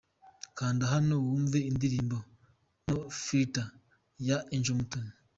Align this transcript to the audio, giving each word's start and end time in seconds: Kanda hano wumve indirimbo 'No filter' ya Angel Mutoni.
Kanda 0.57 0.83
hano 0.93 1.13
wumve 1.25 1.57
indirimbo 1.71 2.17
'No 2.85 2.97
filter' 3.25 3.71
ya 4.27 4.37
Angel 4.53 4.75
Mutoni. 4.77 5.11